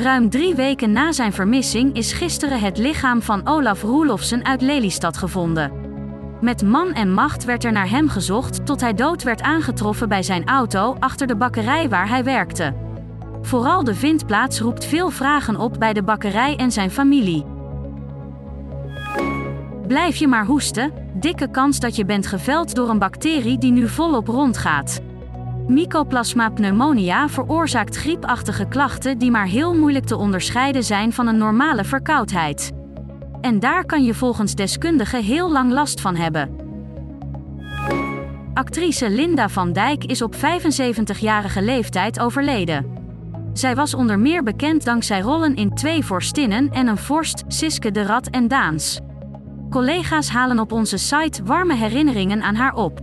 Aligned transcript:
Ruim 0.00 0.30
drie 0.30 0.54
weken 0.54 0.92
na 0.92 1.12
zijn 1.12 1.32
vermissing 1.32 1.94
is 1.96 2.12
gisteren 2.12 2.60
het 2.60 2.78
lichaam 2.78 3.22
van 3.22 3.48
Olaf 3.48 3.82
Roelofsen 3.82 4.44
uit 4.44 4.60
Lelystad 4.60 5.16
gevonden. 5.16 5.72
Met 6.40 6.62
man 6.62 6.92
en 6.92 7.12
macht 7.12 7.44
werd 7.44 7.64
er 7.64 7.72
naar 7.72 7.90
hem 7.90 8.08
gezocht 8.08 8.66
tot 8.66 8.80
hij 8.80 8.94
dood 8.94 9.22
werd 9.22 9.42
aangetroffen 9.42 10.08
bij 10.08 10.22
zijn 10.22 10.46
auto 10.46 10.96
achter 10.98 11.26
de 11.26 11.36
bakkerij 11.36 11.88
waar 11.88 12.08
hij 12.08 12.24
werkte. 12.24 12.74
Vooral 13.42 13.84
de 13.84 13.94
vindplaats 13.94 14.60
roept 14.60 14.84
veel 14.84 15.10
vragen 15.10 15.56
op 15.56 15.76
bij 15.78 15.92
de 15.92 16.02
bakkerij 16.02 16.56
en 16.56 16.72
zijn 16.72 16.90
familie. 16.90 17.44
Blijf 19.86 20.16
je 20.16 20.28
maar 20.28 20.46
hoesten, 20.46 20.92
dikke 21.14 21.50
kans 21.50 21.80
dat 21.80 21.96
je 21.96 22.04
bent 22.04 22.26
geveld 22.26 22.74
door 22.74 22.88
een 22.88 22.98
bacterie 22.98 23.58
die 23.58 23.72
nu 23.72 23.88
volop 23.88 24.28
rondgaat. 24.28 25.00
Mycoplasma 25.68 26.50
pneumonia 26.50 27.28
veroorzaakt 27.28 27.96
griepachtige 27.96 28.68
klachten 28.68 29.18
die 29.18 29.30
maar 29.30 29.46
heel 29.46 29.74
moeilijk 29.74 30.04
te 30.04 30.16
onderscheiden 30.16 30.84
zijn 30.84 31.12
van 31.12 31.26
een 31.26 31.36
normale 31.36 31.84
verkoudheid. 31.84 32.72
En 33.40 33.60
daar 33.60 33.84
kan 33.84 34.04
je 34.04 34.14
volgens 34.14 34.54
deskundigen 34.54 35.22
heel 35.22 35.52
lang 35.52 35.72
last 35.72 36.00
van 36.00 36.16
hebben. 36.16 36.56
Actrice 38.54 39.10
Linda 39.10 39.48
van 39.48 39.72
Dijk 39.72 40.04
is 40.04 40.22
op 40.22 40.34
75-jarige 40.34 41.62
leeftijd 41.62 42.20
overleden. 42.20 42.86
Zij 43.52 43.74
was 43.74 43.94
onder 43.94 44.18
meer 44.18 44.42
bekend 44.42 44.84
dankzij 44.84 45.20
rollen 45.20 45.56
in 45.56 45.74
Twee 45.74 46.04
Vorstinnen 46.04 46.70
en 46.70 46.86
een 46.86 46.98
vorst, 46.98 47.44
Siske 47.48 47.90
de 47.90 48.02
Rat 48.02 48.28
en 48.28 48.48
Daans. 48.48 49.00
Collega's 49.70 50.28
halen 50.28 50.58
op 50.58 50.72
onze 50.72 50.96
site 50.96 51.42
warme 51.44 51.74
herinneringen 51.74 52.42
aan 52.42 52.54
haar 52.54 52.74
op. 52.74 53.00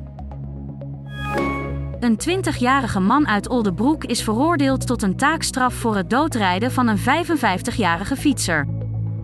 Een 2.05 2.43
20-jarige 2.43 2.99
man 2.99 3.27
uit 3.27 3.49
Oldebroek 3.49 4.03
is 4.03 4.23
veroordeeld 4.23 4.87
tot 4.87 5.01
een 5.01 5.15
taakstraf 5.15 5.73
voor 5.73 5.95
het 5.95 6.09
doodrijden 6.09 6.71
van 6.71 6.87
een 6.87 6.97
55-jarige 6.97 8.15
fietser. 8.15 8.67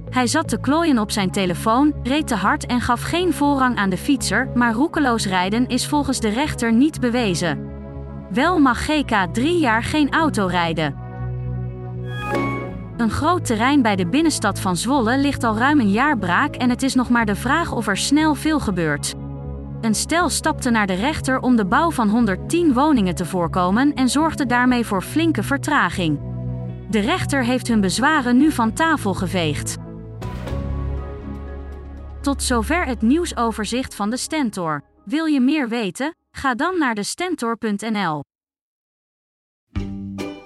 Hij 0.10 0.28
zat 0.28 0.48
te 0.48 0.60
klooien 0.60 1.00
op 1.00 1.12
zijn 1.12 1.32
telefoon, 1.32 1.94
reed 2.04 2.28
te 2.28 2.36
hard 2.36 2.66
en 2.66 2.82
gaf 2.82 3.02
geen 3.02 3.34
voorrang 3.34 3.78
aan 3.78 3.90
de 3.90 3.98
fietser, 3.98 4.50
maar 4.56 4.74
roekeloos 4.74 5.26
rijden 5.26 5.68
is 5.68 5.88
volgens 5.88 6.20
de 6.20 6.30
rechter 6.30 6.74
niet 6.74 7.00
bewezen. 7.00 7.70
Wel 8.32 8.60
mag 8.60 8.86
GK 8.86 9.28
drie 9.34 9.60
jaar 9.60 9.84
geen 9.84 10.12
auto 10.12 10.46
rijden. 10.46 10.96
Een 12.98 13.12
groot 13.12 13.46
terrein 13.46 13.82
bij 13.82 13.96
de 13.96 14.08
binnenstad 14.08 14.60
van 14.60 14.78
Zwolle 14.78 15.18
ligt 15.18 15.44
al 15.44 15.58
ruim 15.58 15.80
een 15.80 15.92
jaar 15.92 16.18
braak 16.18 16.56
en 16.56 16.70
het 16.70 16.84
is 16.84 16.96
nog 16.96 17.10
maar 17.10 17.26
de 17.26 17.36
vraag 17.36 17.72
of 17.72 17.88
er 17.88 17.98
snel 17.98 18.36
veel 18.36 18.60
gebeurt. 18.60 19.16
Een 19.82 19.96
stel 19.96 20.30
stapte 20.30 20.70
naar 20.70 20.88
de 20.88 20.94
rechter 20.94 21.40
om 21.40 21.56
de 21.56 21.66
bouw 21.66 21.92
van 21.92 22.10
110 22.10 22.74
woningen 22.74 23.16
te 23.16 23.26
voorkomen 23.26 23.94
en 23.94 24.10
zorgde 24.10 24.46
daarmee 24.46 24.86
voor 24.86 25.02
flinke 25.02 25.44
vertraging. 25.44 26.20
De 26.90 27.00
rechter 27.00 27.44
heeft 27.44 27.68
hun 27.68 27.82
bezwaren 27.82 28.38
nu 28.38 28.52
van 28.52 28.74
tafel 28.74 29.14
geveegd. 29.14 29.78
Tot 32.22 32.44
zover 32.44 32.86
het 32.86 33.02
nieuwsoverzicht 33.02 33.96
van 33.96 34.10
de 34.10 34.18
Stentor. 34.18 34.84
Wil 35.06 35.26
je 35.26 35.40
meer 35.40 35.70
weten? 35.70 36.16
Ga 36.32 36.56
dan 36.56 36.78
naar 36.78 36.96
de 36.96 37.04
Stentor.nl. 37.04 38.24